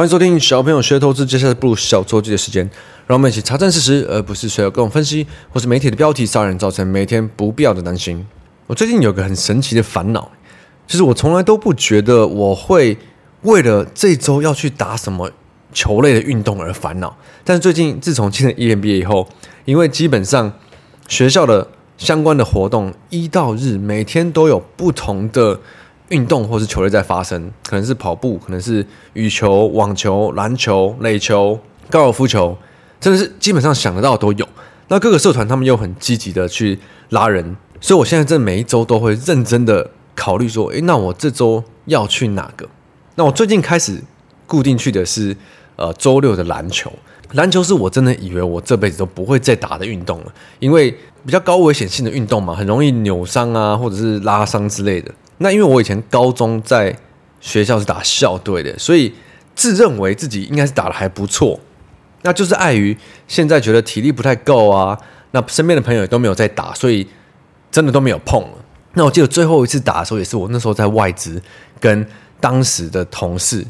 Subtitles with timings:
[0.00, 2.64] 欢迎收听小朋友学投资，接下来步入小周记的时间，
[3.06, 8.26] 让我们一起查证事实，而不是随口各种分析或是媒体的标题杀人，造成每天不必要的担心。
[8.66, 10.30] 我最近有个很神奇的烦恼，
[10.86, 12.96] 就是我从来都不觉得我会
[13.42, 15.30] 为了这周要去打什么
[15.74, 19.28] 球类的运动而烦恼，但是最近自从进了 EMBA 以后，
[19.66, 20.50] 因为基本上
[21.08, 25.60] 学校的相关的活动一到日每天都有不同的。
[26.10, 32.56] 运动或是球类在发生，可能是跑步，可能是羽球、网球、篮球、垒球、高尔夫球，
[33.00, 34.46] 真的是基本上想得到的都有。
[34.88, 36.78] 那各个社团他们又很积极的去
[37.10, 42.68] 拉人，所以我现在这每一周都会认真的考虑说，诶，那我这周要去哪个？
[43.14, 44.02] 那我最近开始
[44.46, 45.36] 固定去的是
[45.76, 46.92] 呃周六的篮球。
[47.32, 50.90] 篮球是我真的以为我这辈子都不会再打的运动了，因为
[51.24, 55.14] 比较高危险性的运动嘛，很容易扭伤啊，或者是拉伤之类的。
[55.42, 56.94] 那因为我以前高中在
[57.40, 59.10] 学校是打校队的，所以
[59.54, 61.58] 自认为自己应该是打得还不错。
[62.20, 62.94] 那就是碍于
[63.26, 64.98] 现在觉得体力不太够啊，
[65.30, 67.08] 那身边的朋友也都没有在打，所以
[67.72, 68.50] 真的都没有碰了。
[68.92, 71.42] 那我记得最后一次打的时候，也是我那时候在外资
[71.80, 72.06] 跟
[72.38, 73.66] 当时的同事，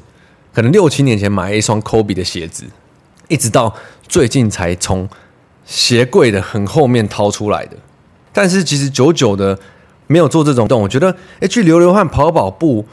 [0.52, 2.64] 可能六七年前买了一双 Kobe 的鞋子，
[3.28, 3.72] 一直到
[4.08, 5.08] 最近才从
[5.64, 7.76] 鞋柜的很后面掏出来的。
[8.32, 9.56] 但是其实久久的。
[10.10, 12.84] 没有做这种动，我觉得诶，去流流汗、跑跑步，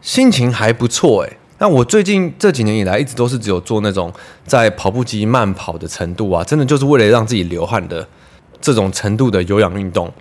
[0.00, 1.38] 心情还不错诶。
[1.58, 4.12] 那我最近这几年以来，一直都是只有做那种
[4.44, 8.04] 在跑步机慢跑的程度啊，真的就是为了让自己流汗的
[8.60, 10.12] 这种程度的有氧运动。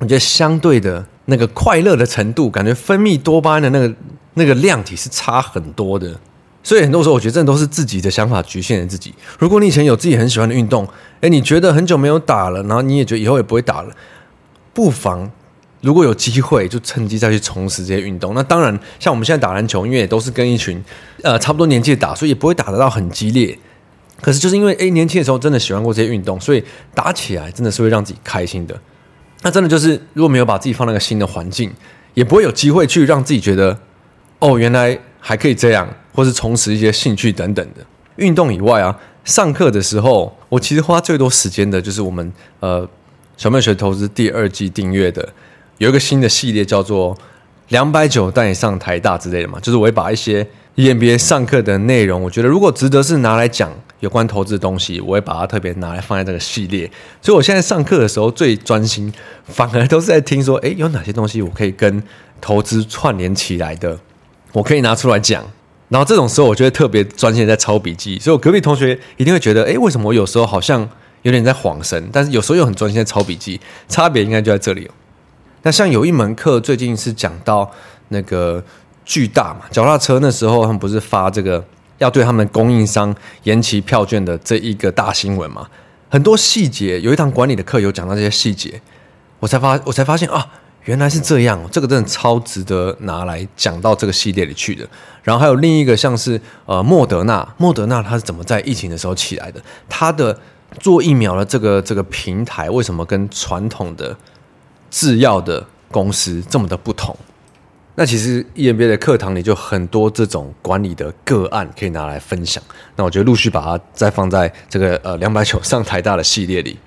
[0.00, 3.94] 我觉得相对的那个快乐的程度，感觉分泌多巴胺的那个
[4.34, 6.12] 那个量体是差很多的。
[6.64, 9.14] 所以很多时候，我觉得这都是自己的想法局限了自己。
[9.38, 10.86] 如果你以前有自己很喜欢的运动，
[11.20, 13.94] 诶，你觉得很久没有打了，然后你也觉得以后也不会打了，
[14.74, 15.30] 不妨。
[15.80, 18.34] 如果有机会，就趁机再去重拾这些运动。
[18.34, 20.82] 那当然，像我们现在打篮球，因为也都是跟一群
[21.22, 23.58] 呃差不多年纪的打，所以也不会打得到很激烈。
[24.20, 26.62] 可是就是因为诶年轻的时候真的喜欢过这些运动，所以
[26.94, 28.78] 打起来真的是会让自己开心的。
[29.40, 31.72] 那真的就是如果没有把自己放在一个新的环境，
[32.12, 33.78] 也不会有机会去让自己觉得
[34.40, 37.80] 哦，原来还可以这样，或是重拾一些兴趣等等的。
[38.16, 38.94] 运动以外啊，
[39.24, 42.86] 上课的时候，我其实花最多时间的就是我们呃
[43.38, 45.26] 小朋友学投资第二季订阅的。
[45.80, 47.16] 有一个新的系列叫做
[47.68, 50.46] “两百九带你上台大”之类的嘛，就是我会把一些
[50.76, 56.90] EMBA 上课的内容，我觉得如果值得是拿来讲有关投资的东西，我会把它特别拿来放在这个系列。
[57.22, 59.10] 所以我现在上课的时候最专心，
[59.46, 62.02] 反而都是在听说，诶，有哪些东西我可以跟
[62.42, 63.98] 投资串联起来的，
[64.52, 65.42] 我可以拿出来讲。
[65.88, 68.18] 然后这种时候，我就会特别专心在抄笔记。
[68.18, 70.86] 所以我隔壁同学一定会觉得，诶，为什么我有时候好像
[71.22, 73.58] 有点在晃神，但是有时候又很专心在抄笔记？
[73.88, 74.86] 差别应该就在这里。
[75.62, 77.70] 那像有一门课，最近是讲到
[78.08, 78.62] 那个
[79.04, 81.64] 巨大嘛，脚踏车那时候他们不是发这个
[81.98, 85.66] 要对他们供应商延期票券的这一个大新闻嘛？
[86.08, 88.80] 很多细节，有一堂管理的课有讲到这些细节，
[89.38, 90.44] 我才发我才发现啊，
[90.84, 94.88] 原来是这样，这个真的超值得拿来讲到这个系列里去的。
[95.22, 99.62] 然后还有另一个像是呃莫德纳，莫德纳它是怎么在疫情的时候起来的？
[99.88, 100.36] 它的
[100.78, 104.16] 做疫苗的这个这个平台为什么跟传统的
[104.90, 107.16] 制药的公司这么的不同，
[107.94, 112.62] 那其实 EMBA 的课堂里就很多这种管理的个案可以拿来分享。
[112.96, 116.78] 那我觉得陆续把它再放在这个呃两百九上台大的系列里。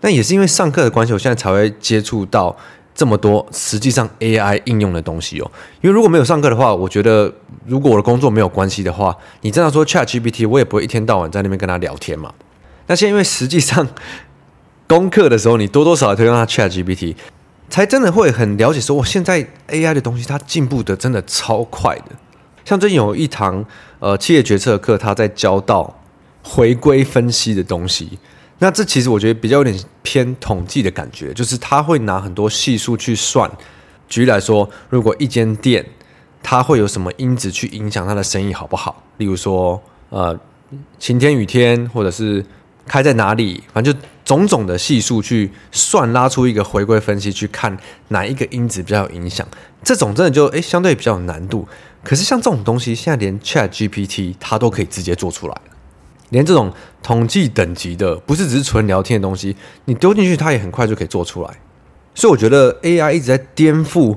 [0.00, 2.56] 那也是因为上课的关系，我现在才会接触到
[2.94, 5.50] 这么多实际上 AI 应用的东西哦。
[5.80, 7.32] 因为如果没有上课的话，我觉得
[7.66, 12.32] 如果我的工作没有关系的话，你这样说 ChatGPT，我也不会一天到晚在那边跟他聊天嘛。
[12.86, 13.88] 那现在因为实际上。
[14.88, 17.14] 功课的时候，你多多少少都用它 ChatGPT，
[17.68, 22.16] 才真的会很了解说，我现在 AI 的东西它进步的真的超快的。
[22.64, 23.64] 像最近有一堂
[23.98, 25.98] 呃企业决策课，他在教到
[26.42, 28.18] 回归分析的东西。
[28.58, 33.48] 那这其实我觉得比较有点偏统计的感觉，就是他会拿很多系数去算。
[34.08, 35.84] 举例来说，如果一间店
[36.42, 39.02] 它会有什么因子去影响它的生意好不好？
[39.18, 40.38] 例如说呃
[40.98, 42.44] 晴天雨天，或者是
[42.86, 47.74] 开在哪里，反正就种种的系数去算，拉出一个回归分析，去看
[48.08, 49.48] 哪一个因子比较有影响。
[49.82, 51.66] 这种真的就诶相对比较有难度。
[52.04, 55.58] 可是像这种东西，现在连 Chat GPT 它都可以直接做出来，
[56.28, 56.70] 连这种
[57.02, 61.58] 统计等级的，不是只是纯聊天的东西，你丢进去，它也很快就可以做出来。
[62.14, 64.14] 所以我觉得 AI 一直在颠覆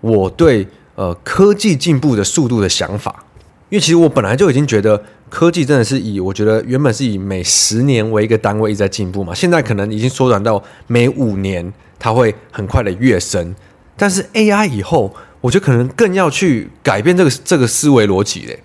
[0.00, 0.66] 我对
[0.96, 3.24] 呃科技进步的速度的想法，
[3.68, 5.00] 因为其实我本来就已经觉得。
[5.30, 13.54] 科技真的是以我觉得原本是以每十年为一个单位一直在进步嘛，现在可能已经缩短到每五年它会很快的跃升。
[13.96, 18.58] 但是 AI 以后，我觉得可能更要去改变这个这个思维逻辑嘞。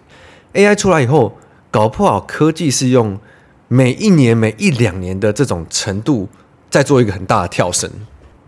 [0.53, 1.37] AI 出来以后，
[1.69, 3.19] 搞不好科技是用
[3.67, 6.27] 每一年、每一两年的这种程度，
[6.69, 7.91] 在做一个很大的跳升。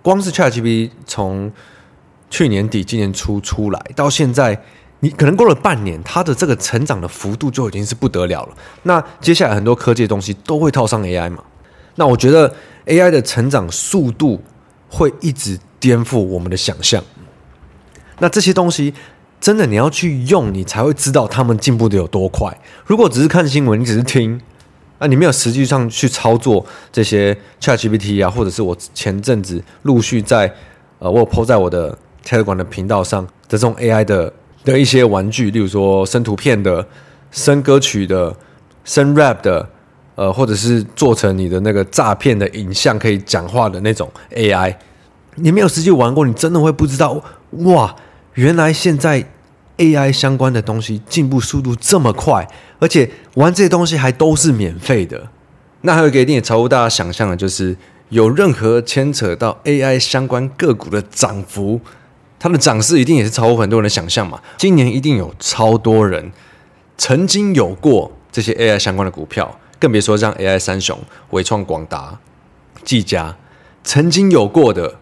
[0.01, 1.51] 光是 ChatGPT 从
[2.29, 4.61] 去年底、今年初出来到现在，
[4.99, 8.57] 你可能过了半年，它的这个成长的幅度就已经是不得了了。
[8.81, 11.43] 那接下来很多科技的东西都会套上 AI 嘛？
[11.95, 12.51] 那我觉得
[12.87, 14.41] AI 的成长速度
[14.89, 17.03] 会一直颠覆我们的想象。
[18.17, 18.91] 那这些东西
[19.39, 22.59] 真的你要去用，你才会知道他们进步的有多快。
[22.85, 24.41] 如果只是看新闻，你只是听，
[24.97, 30.51] 啊，你没有实际上去操作这些 ChatGPT 啊，或者是我前阵子陆续在
[30.97, 31.95] 呃，我有 po 在我的
[32.25, 34.33] Telegram 的频道上的这种 AI 的。
[34.73, 36.85] 的一些玩具，例如说生图片的、
[37.31, 38.35] 生歌曲的、
[38.83, 39.65] 生 rap 的，
[40.15, 44.75] 呃，或者是做成你的那个诈骗的影像可以讲话的那种 AI，
[45.35, 47.95] 你没有实际玩过，你真的会不知道哇，
[48.33, 49.25] 原来现在
[49.77, 52.45] AI 相关的东西进步速度这么快，
[52.79, 55.29] 而且玩这些东西还都是免费的。
[55.81, 57.77] 那还有一个一定也超乎大家想象的，就是
[58.09, 61.79] 有任何牵扯到 AI 相关个股的涨幅。
[62.39, 64.41] 它的涨势一定也是超乎很多人的想象嘛。
[64.57, 66.31] 今年一定有超多人
[66.97, 70.99] 曾经有过这些 AI 相关的股票，更别说像 AI 三雄、
[71.31, 72.19] 伟创、广达、
[72.83, 73.35] 技嘉，
[73.83, 74.95] 曾经有过的，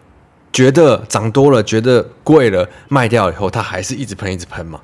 [0.53, 4.79] 觉得涨多了，觉得贵了，卖掉以后，它还是一直喷，一直喷嘛。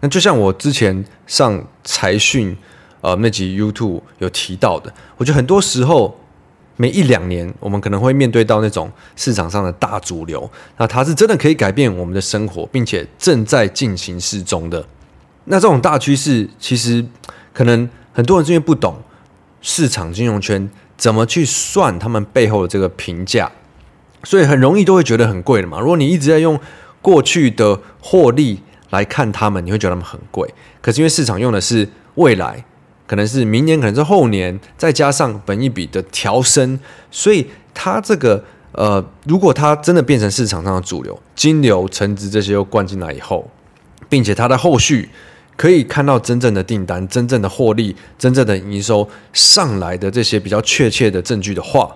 [0.00, 2.56] 那就像我之前上财讯
[3.02, 6.18] 呃那集 YouTube 有提到的，我觉得很多时候。
[6.82, 14.84] 每一两年，我们可能会面对到那种市场上的大主流，那它是真的可以改变我们的生活，并且正在进行式中的。
[15.44, 17.06] 那这种大趋势，其实
[17.52, 18.96] 可能很多人是因为不懂
[19.60, 23.48] 市场金融圈怎么去算他们背后的这个评价，
[24.24, 25.78] 所以很容易都会觉得很贵的嘛。
[25.78, 26.58] 如果你一直在用
[27.00, 30.52] 过去的获利来看他们，你会觉得他们很贵。
[30.80, 32.64] 可是因为市场用的是未来。
[33.12, 36.80] 可能是明年，可能是后年，再加上本一笔的调升，
[37.10, 38.42] 所以它这个
[38.72, 43.50] 呃，如果它真的变成市场上的主流，金流、成值这些又灌进来以后，
[44.08, 45.10] 并且它的后续
[45.58, 51.94] 可以看到真正的订单、真正的获利、真正的营收上来的这些比较确切的证据的话，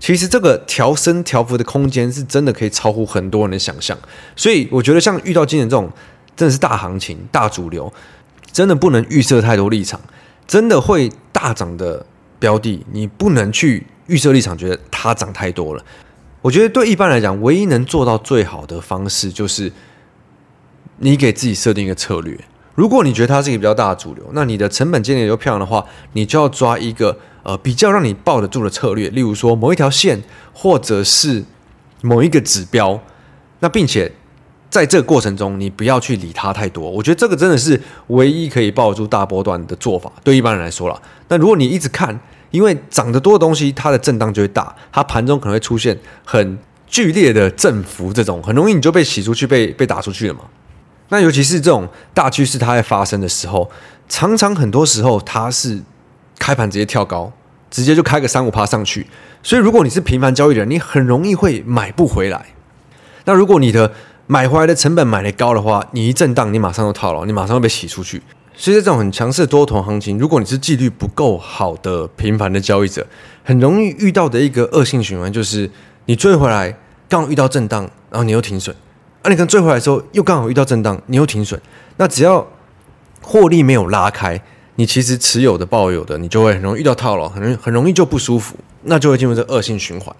[0.00, 3.96] 其实这个调升调幅的空间是真的可以超乎很多人的想象。
[4.34, 5.88] 所以我觉得，像遇到今年这种
[6.34, 7.92] 真的是大行情、大主流，
[8.50, 10.00] 真的不能预设太多立场。
[10.50, 12.04] 真的会大涨的
[12.40, 15.84] 标的，你不能去预设立场，觉得它涨太多了。
[16.42, 19.72] 我觉得对一般来讲，唯一能做到最好的方式，就是
[20.96, 22.36] 你给自己设定一个策略。
[22.74, 30.20] 如果你觉得它是一个比较大的主流，那你的成本建立又漂亮的话，你就要抓一个呃比较让你抱得住的策略，例如说某一条线，
[30.52, 31.44] 或者是
[32.02, 33.00] 某一个指标，
[33.60, 34.10] 那并且。
[34.70, 36.88] 在这个过程中，你不要去理它太多。
[36.88, 40.10] 我觉得这个真的是唯一可以抱住大波段的做法。
[40.22, 42.18] 对一般人来说啦，那如果你一直看，
[42.52, 50.40] 因为涨得多的东西，它的震荡就会大，它盘中可能会出现很剧烈的振幅，这种很容易你就被洗出去，被被打出去了嘛。
[51.08, 53.68] 那尤其是这种大趋势它在发生的时候，
[54.08, 55.82] 常常很多时候它是
[56.38, 57.32] 开盘直接跳高，
[57.70, 59.06] 直接就开个三五趴上去。
[59.42, 62.46] 所以如果你是频繁交易的人，你很容易会买不回来。
[63.24, 63.92] 那如果你的
[64.30, 68.22] 买回来的成本买得高的话，你一震荡，你马上就套牢，你马上会被洗出去。
[68.54, 73.04] 所以在这种很强势的多头行情，如果你是纪律不够好的频繁的交易者，
[73.42, 75.68] 很容易遇到的一个恶性循环就是，
[76.06, 76.72] 你追回来
[77.08, 78.72] 刚好遇到震荡，然后你又停损；
[79.22, 81.60] 啊，你可能追回来的时候又刚好遇到震荡，你又停损。
[81.96, 82.46] 那只要
[83.20, 84.40] 获利没有拉开，
[84.76, 90.14] 你其实持有的抱有的，你就会很容易遇到套牢，很容易很容易就不舒服，那就会进入这恶性循环。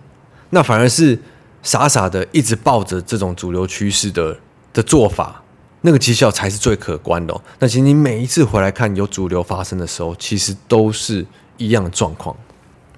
[0.49, 1.17] 那反而是。
[1.63, 4.37] 傻傻的一直抱着这种主流趋势的
[4.73, 5.43] 的做法，
[5.83, 7.43] 那个绩效才是最可观的哦。
[7.59, 11.27] 但其实你每一次回来看有主流发生的时候，其实都是
[11.59, 12.35] 一样的状况。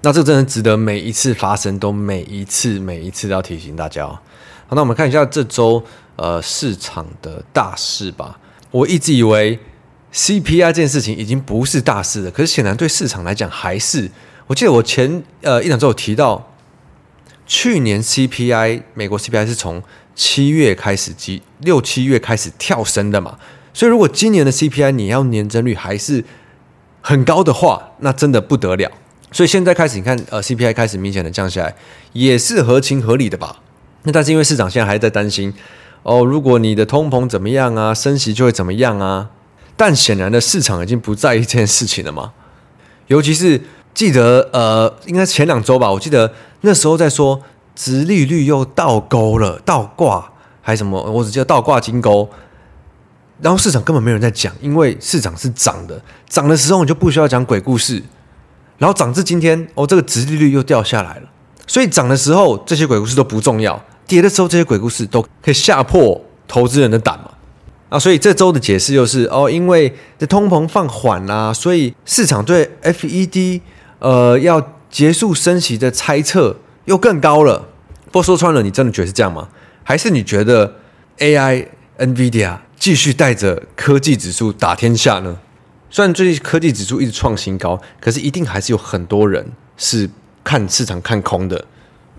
[0.01, 4.17] 那这真的值得每一次发生都每一次每一次都要提醒大家哦。
[4.67, 5.83] 好，那我们看一下这周
[6.15, 8.39] 呃市场的大事吧。
[8.71, 9.59] 我一直以为
[10.13, 14.09] CPI 这件事情已经不是大事了，可是显然对市场来讲还是。
[14.47, 16.49] 我记得我前呃一两周有提到。
[17.55, 19.83] 去年 CPI 美国 CPI 是从
[20.15, 23.37] 七月开始及六七月开始跳升的嘛，
[23.71, 26.25] 所以如果今年的 CPI 你要年增率还是
[27.01, 28.91] 很高的话，那真的不得了。
[29.31, 31.75] 所以现在开始你看，呃，CPI 开始明显的降下来，
[32.13, 33.57] 也是合情合理的吧？
[34.01, 35.53] 那但是因为市场现在还在担心
[36.01, 39.29] 哦，如果你的通膨怎么样啊，升息就会怎么样啊？
[39.77, 42.33] 但显然的市场已经不在意这件事情了嘛，
[43.05, 43.61] 尤其是。
[43.93, 46.33] 记得呃，应该前两周吧，我记得
[46.65, 47.41] 那时候在说，
[47.75, 51.01] 殖利率又倒钩了，倒挂还是什么？
[51.11, 52.29] 我只记得倒挂金钩。
[53.41, 58.01] 然后市场根本没有人在讲，因为市场是涨的，涨的时候你就不需要讲鬼故事。
[58.77, 61.23] 然后涨至今天，哦，这个殖利率又掉下来了，
[61.67, 67.31] 所以涨的时候这些鬼故事都不重要，跌的时候这些鬼故事都可以吓破投资人的胆嘛。
[67.89, 73.61] 啊，所以这周的解释又是哦，因为这通膨放缓啦、所以市场对 FED
[73.99, 74.59] 呃要
[74.93, 77.67] 结束升息的猜测又更高了。
[78.05, 79.49] 不过说穿了，你真的觉得是这样吗？
[79.83, 80.75] 还是你觉得
[81.17, 81.65] AI
[81.97, 85.39] NVIDIA 继续带着科技指数打天下呢？
[85.89, 89.43] 虽然最近科技指数一直创新高，可是一定还是有很多人
[89.77, 90.07] 是
[90.43, 91.65] 看市场看空的，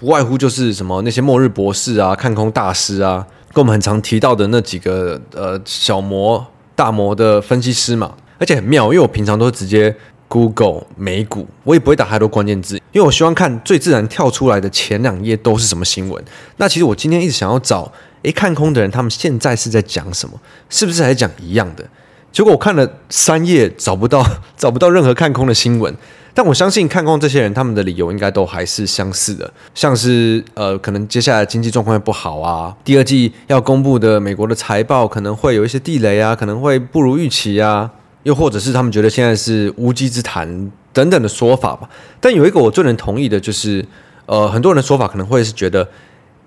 [0.00, 8.16] 不外乎就是什么那些末日博士啊、看空大师啊，跟我们很常提到的那几个呃小摩、大摩的分析师嘛。
[8.36, 9.94] 而且很妙，因为我平常都直接
[10.28, 16.24] Google 美股，我也不会打太多关键字，因为我希望看最自然跳出来的前两页都是什么新闻。
[16.56, 20.40] 那其实我今天一直想要找，诶，看空的人他们现在是在讲什么？
[20.68, 21.84] 是不是还讲一样的？
[22.32, 24.26] 结果我看了三页，找不到
[24.56, 25.94] 找不到任何看空的新闻，
[26.34, 37.88] 但我相信看空这些人，他们的理由应该都还是相似的，像是呃，可能接下来经济状况会不好啊，第二季要公布的美国的财报可能会有一些地雷啊，可能会不如预期啊，
[38.24, 41.88] 又或者是他们觉得现在是无稽之谈等等的说法吧。
[42.20, 43.86] 但有一个我最能同意的就是，
[44.26, 45.88] 呃，很多人的说法可能会是觉得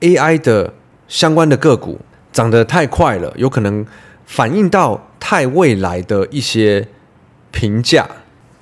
[0.02, 0.72] AI 的
[1.08, 1.98] 相关的个股
[2.32, 3.84] 涨得太快了，有可能。
[4.30, 6.86] 反映到太未来的一些
[7.50, 8.06] 评价，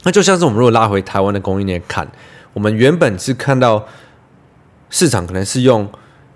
[0.04, 2.08] 那就像是我们如果拉回台湾的供应链看，
[2.54, 3.84] 我们原本是看到
[4.92, 5.90] 市场可能是用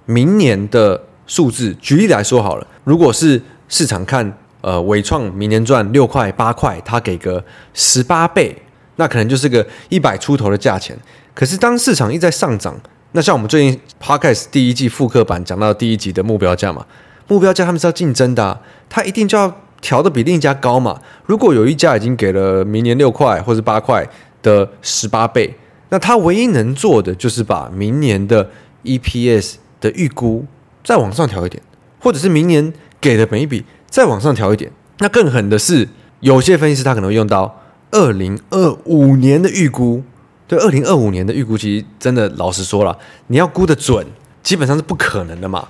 [0.07, 8.55] 明年的数字，举例来说好了，如果是市场看呃纬创明年赚六块八块，它给个十八倍，
[8.97, 10.97] 那可能就是个一百出头的价钱。
[11.33, 12.79] 可是当市场一再上涨，
[13.13, 16.85] 那像我们最近 Podcast 第一季复刻版讲到第一集的目标价嘛。
[17.27, 20.99] 目标价他们是要竞争的，他一定就要调的比另一家高嘛。
[21.25, 24.05] 如果有一家已经给了明年六块或者八块
[24.41, 25.55] 的十八倍，
[25.89, 28.49] 那他唯一能做的就是把明年的
[28.83, 30.45] EPS 的预估
[30.83, 31.61] 再往上调一点，
[31.99, 34.71] 或者是明年给的每一笔再往上调一点。
[34.99, 35.87] 那更狠的是，
[36.19, 40.03] 有些分析师他可能会用到二零二五年的预估。
[40.47, 44.05] 对，二零二五年的预估，其实真的老实说了，你要估得准，
[44.41, 45.67] 基本上是不可能的嘛。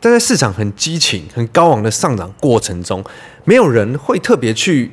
[0.00, 3.04] 但在市场很激情、很高昂的上涨过程中，
[3.44, 4.90] 没有人会特别去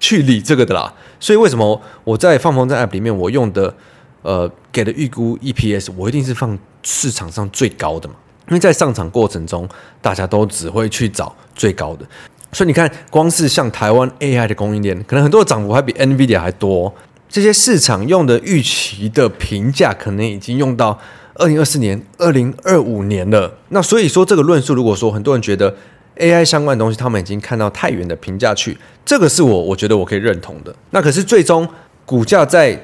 [0.00, 0.92] 去理这个的啦。
[1.20, 3.74] 所以为什么我在放风筝 App 里面，我用的
[4.22, 8.16] 呃给的预估 EPS，我一定是放市场上最高的嘛？
[8.48, 9.68] 因为在上涨过程中，
[10.00, 12.06] 大家都只会去找最高的。
[12.52, 16.92] 所以你看，光是像台湾 AI 的供应链，可能很多的涨幅还比 NVIDIA 还多。
[17.28, 20.98] 这些市场用的预期的评价，可能已经用到。
[21.34, 25.74] 二零二四年、二零二五年了，那所以说这个论述，如果说很多人觉得
[26.18, 30.72] AI 相关的东西，他们已经看到太远的评价去，这个是我我觉得我可以认同的。
[30.90, 31.66] 那可是最终
[32.04, 32.78] 股价在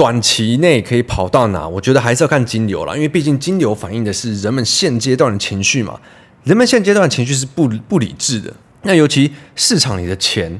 [0.00, 1.68] 短期内可以跑到哪？
[1.68, 6.00] 我觉得还是要看金流了，因为毕竟金流反映的是人们现阶段的情绪嘛。
[6.42, 8.50] 人们现阶段的情绪是不不理智的，
[8.84, 10.58] 那尤其市场里的钱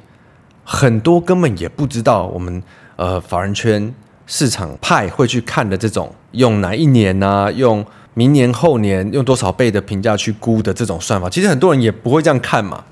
[0.62, 2.62] 很多根本也不知道我们
[2.96, 3.94] 呃法人圈。
[4.26, 7.82] 市场派会去看的这种用哪一年呢、用
[8.12, 12.84] 明年后年用多少倍的评价去估的这种算法，其实很多人也不会这样看嘛。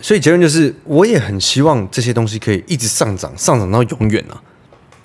[0.00, 4.40] 所以结论就是，我也很希望这些东西可以一直上涨，上涨到永远啊。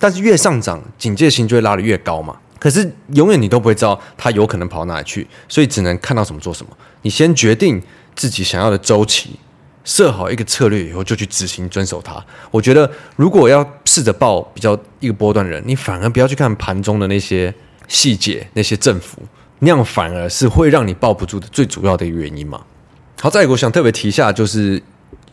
[0.06, 2.38] 但是越上涨，警戒心就会拉得越高嘛。
[2.60, 6.72] 可是永远你都不会知道它有可能跑到哪里去，所以只能看到什么做什么。
[7.02, 7.82] 你先决定
[8.16, 9.32] 自己想要的周期。
[9.84, 12.24] 设好一个策略以后，就去执行，遵守它。
[12.52, 17.52] 我觉得，如果要试着抱比较一个波段的人，你反而不要去看盘中的那些
[17.88, 19.20] 细节、那些振幅，
[19.60, 22.62] 那样反而是会让你抱不住的最主要的一个原因嘛。
[23.20, 24.82] 好，再一个我想特别提一下，就是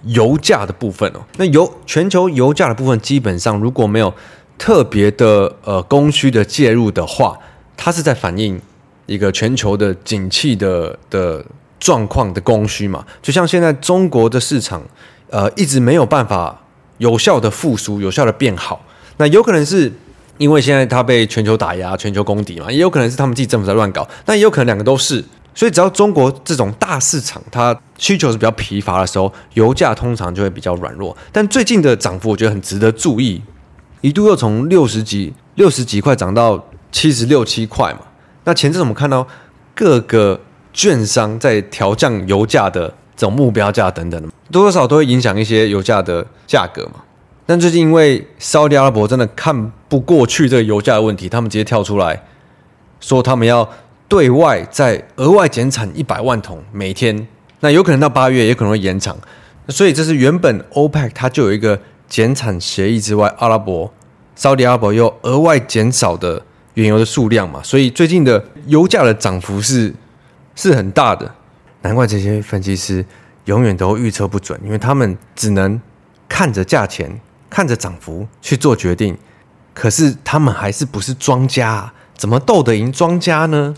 [0.05, 1.21] 油价的部分哦。
[1.39, 4.13] 那油全球油价的部分，基本上如果没有
[4.59, 7.39] 特别的呃供需的介入的话，
[7.77, 8.61] 它是在反映
[9.07, 11.45] 一个全球的景气的的。
[11.85, 14.81] 状况的供需嘛，就像现在中国的市场，
[15.31, 16.57] 呃，一直没有办法
[16.99, 18.81] 有效的复苏、有效的变好。
[19.17, 19.93] 那有可能是
[20.39, 24.09] 因为现在它被全球打压、全球公敌嘛，也有可能是他们自己政府在乱搞。
[24.27, 25.25] 那也有可能两个都是。
[25.57, 31.17] 所以只要中国这种大市场它需求是比较疲乏的时候，油价通常就会比较软弱。
[31.33, 33.43] 但最近的涨幅我觉得很值得注意，
[34.03, 38.01] 一度又从六十几、六十几块涨到七十六七块嘛。
[38.45, 39.27] 那前阵子我们看到
[39.75, 40.39] 各个。
[40.75, 46.93] 券商在调降油价的这种目标价等等的，多多少少都会影响一些油价的价格嘛。
[47.45, 52.25] 但最近因为沙特阿拉伯真的看不过去这个油价的问题，他们直接跳出来
[53.01, 53.69] 说他们要
[54.09, 57.29] 对外再额外减产一百万桶每天，
[57.61, 59.15] 那有可能到八月，也可能会延长。
[59.69, 61.79] 所以这是原本 OPEC 它就有一个
[62.13, 63.91] 减产协议之外，阿拉伯、
[64.37, 66.43] 沙特阿拉伯又额外减少的
[66.75, 69.95] 原油的数量嘛，所以最近的油价的涨幅是
[70.55, 71.35] 是很大的。
[71.81, 73.03] 难怪这些分析师
[73.47, 75.81] 永远都预测不准，因为他们只能
[76.29, 79.17] 看着价钱、看着涨幅去做决定。
[79.73, 81.91] 可是他们还是不是庄家？
[82.15, 83.75] 怎么斗得赢庄家呢？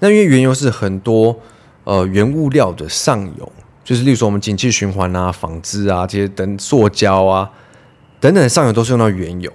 [0.00, 1.34] 那因为原油是很多
[1.84, 3.50] 呃原物料的上游，
[3.82, 7.50] 就是例如说我们景气循环啊、纺织啊这些等塑胶啊
[8.20, 9.50] 等等上游都是用到原油。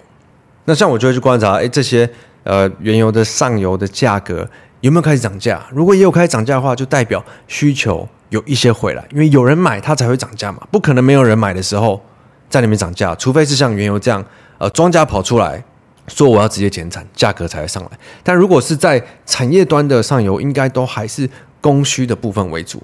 [0.66, 2.10] 那像我就会去观察，哎，这些
[2.44, 4.46] 呃原油的上游的价格
[4.82, 5.64] 有没有开始涨价？
[5.72, 12.04] 如果也有开始涨价的话，就代表需求有一些回来，因为有人买它才会涨价嘛，不可能没有人买的时候
[12.50, 14.26] 在里面涨价，除非是像原油这样，
[14.58, 15.64] 呃，庄家跑出来。
[16.08, 17.90] 说我要直接减产，价格才会上来。
[18.22, 21.28] 但如果是在产业端的上游，应该都还是
[21.60, 22.80] 供需的部分为主。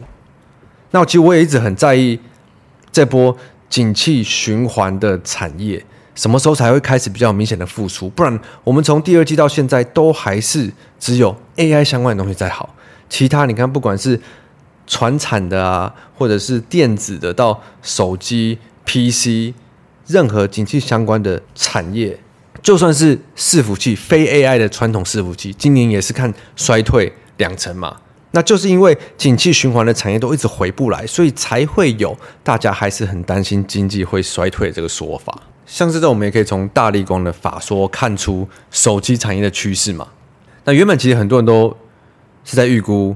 [0.90, 2.20] 那其实我也一直很在意
[2.92, 3.38] 这波
[3.72, 8.10] 景气循环的产业什么时候才会开始比较明显的复苏？
[8.10, 12.75] 不然我们从第二季到现在都还是只有 AI 相关的东西在好，
[13.10, 14.20] 其他你看不管是
[14.86, 19.56] 传产的啊，或者是电子的到手机、PC，
[20.06, 22.20] 任何景气相关的产业。
[22.62, 27.96] 就算是伺服器非 AI 的传统伺服器，今年也是看衰退两成嘛。
[28.32, 35.38] 那就是因为景气循环的产业都一直回不来，所以才会有大家还是很担心经济会衰退这个说法。
[35.66, 40.08] 像是这，我们也可以从大力光的法说看出手机产业的趋势嘛。
[40.64, 41.76] 那原本其实很多人都
[42.44, 43.16] 是在预估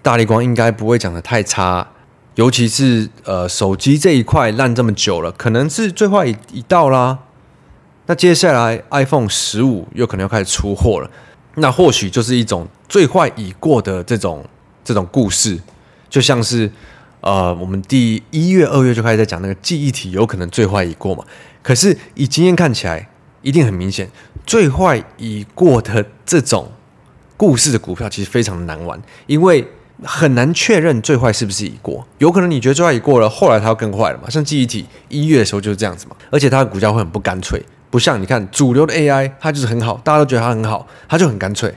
[0.00, 1.86] 大力光应该不会讲的太差，
[2.34, 7.18] 尤其是呃手机这一块烂这么久了，可能是最坏已已到啦。
[8.06, 11.08] 那接下来 iPhone 十五又可能要开始出货了，
[11.54, 14.44] 那或许就是一种最坏已过的这种
[14.84, 15.58] 这种故事，
[16.08, 16.70] 就像是
[17.20, 21.24] 呃，我们第一月、二月就开始在讲那个记忆体有可能最坏已过嘛。
[21.62, 23.08] 可是以经验看起来，
[23.42, 24.10] 一定很明显，
[24.44, 26.72] 最坏已过的这种
[27.36, 29.66] 故事的股票其实非常难玩，因为
[30.02, 32.04] 很难确认最坏是不是已过。
[32.18, 34.28] 有可能你觉得最坏已过了，后来它要更坏了嘛？
[34.28, 37.62] 像记忆体一月的时候就是这样子嘛，而且它的股价会很不干脆。
[37.88, 41.72] 不像你看主流的 AI，它就是很好，大家都觉得它很好，它就很干脆。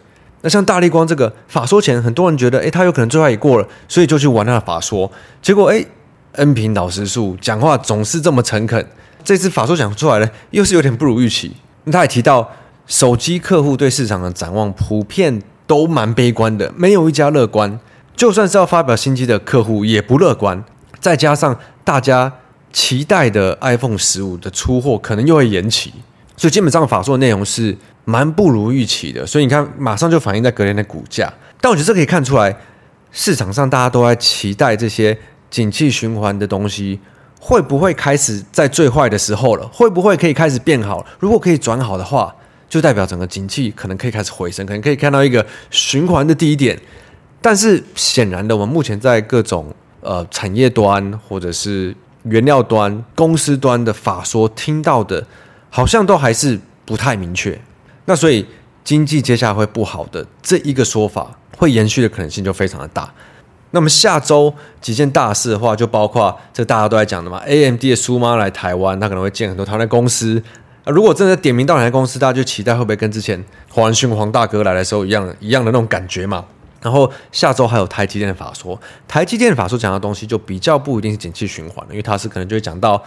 [0.45, 5.11] 那像大立光这个法说前，很多人觉得，诶，他有可能最坏已过了，所以就去玩他的法说。
[5.41, 5.87] 结果，诶，
[6.33, 8.87] 恩平老实树讲话总是这么诚恳，
[9.23, 11.55] 这次法说讲出来了，又是有点不如预期。
[11.85, 12.47] 那他也提到，
[12.85, 17.79] 手机客户对市场的展望普遍都蛮悲观的，没有一家乐观。
[18.15, 20.63] 就算是要发表新机的客户也不乐观，
[20.99, 22.31] 再加上大家。
[22.71, 25.93] 期待的 iPhone 十五的出货可能又会延期，
[26.35, 27.73] 所以基本上法说的内容是
[28.05, 29.27] 蛮不如预期的。
[29.27, 31.31] 所以你看，马上就反映在隔天的股价。
[31.59, 32.55] 但我觉得这可以看出来，
[33.11, 35.17] 市场上大家都在期待这些
[35.49, 36.99] 景气循环的东西
[37.39, 39.67] 会不会开始在最坏的时候了？
[39.73, 41.05] 会不会可以开始变好？
[41.19, 42.33] 如果可以转好的话，
[42.67, 46.79] 就代表整个景气可能可以开始回升，可能可以看到一个循环的低点。
[47.41, 55.25] 但是显然的，我们目前在各种呃产业端或者是原料端、公司端的法说听到的，
[55.69, 57.59] 好像都还是不太明确。
[58.05, 58.45] 那所以
[58.83, 63.11] 经济接下来会不好的这一个说法，会延续的可能性就非常的大。
[63.71, 70.41] 那么下周几件大事的话，就包括这大家都在讲的嘛，AMD 的苏妈来台湾，他可能会建很多台湾公司。
[70.85, 76.45] 啊，如果真的点名到哪家公司，大家就期待会不会跟之前黄仁勋黄大哥来的时候一样一样的那种感觉嘛？
[76.81, 83.03] 然后下周还有台积电的法说，台积电的法说讲的东西就比较不一定是景气循环的，因为它是可能就会讲到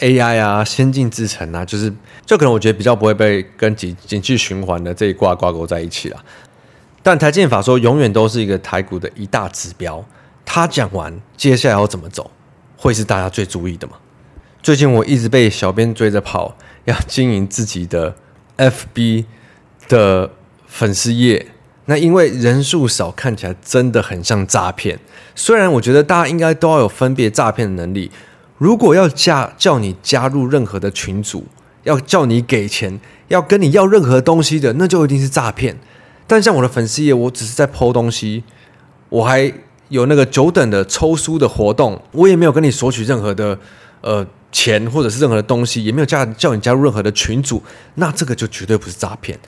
[0.00, 1.92] AI 啊、先进制程啊，就是
[2.26, 6.24] 就可能我觉得比较不会被跟景景气循环的这一挂挂钩在一起了。
[7.02, 10.04] 但台积法说永远都是一个台股的一大指标，
[10.44, 12.30] 他讲完接下来要怎么走，
[12.76, 13.94] 会是大家最注意的嘛？
[14.62, 18.16] 最近我一直被小编追着跑，要经营自己的
[18.56, 19.26] FB
[19.88, 20.30] 的
[20.66, 21.46] 粉丝页。
[21.84, 24.98] 那因为人数少，看起来真的很像诈骗。
[25.34, 28.10] 虽然我觉得大家应该都要有分别诈骗的能力。
[28.64, 31.44] 如果要加叫你加入任何的群组，
[31.82, 32.98] 要叫你给钱，
[33.28, 35.76] 要跟你要任何东西的，那就一定是诈骗。
[36.26, 38.42] 但像我的粉丝页，我只是在 po 东西，
[39.10, 39.52] 我还
[39.90, 43.58] 有那个久等的抽书的活动，我也没有跟你索取任何的
[44.00, 47.62] 呃钱或者是任何的东西，也没有加叫你加入任何的群组，
[47.96, 49.38] 那这个就绝对不是诈骗。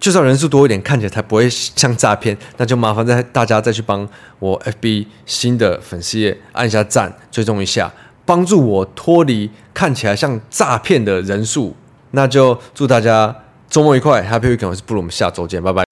[0.00, 2.36] 就算人数多一点，看起来才不会像诈骗。
[2.56, 4.06] 那就麻烦再大家再去帮
[4.40, 7.90] 我 FB 新的粉丝页按一下赞，追踪一下，
[8.24, 11.74] 帮助我脱离看起来像诈骗的人数。
[12.12, 13.34] 那就祝大家
[13.68, 14.68] 周末愉快，Happy Weekend！
[14.68, 15.83] 我是布鲁，我们下周见，拜拜。